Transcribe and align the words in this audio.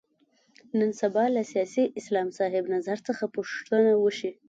نن 0.77 0.91
سبا 1.01 1.23
له 1.35 1.41
سیاسي 1.51 1.83
اسلام 1.99 2.27
صاحب 2.37 2.63
نظر 2.75 2.97
څخه 3.07 3.23
پوښتنه 3.35 3.91
وشي. 4.03 4.31